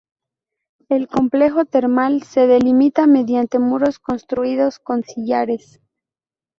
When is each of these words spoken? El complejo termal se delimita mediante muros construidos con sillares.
El 0.89 1.07
complejo 1.07 1.65
termal 1.65 2.23
se 2.23 2.47
delimita 2.47 3.05
mediante 3.05 3.59
muros 3.59 3.99
construidos 3.99 4.79
con 4.79 5.03
sillares. 5.03 5.79